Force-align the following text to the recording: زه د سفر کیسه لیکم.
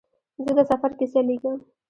زه 0.45 0.51
د 0.57 0.59
سفر 0.71 0.91
کیسه 0.99 1.19
لیکم. 1.27 1.57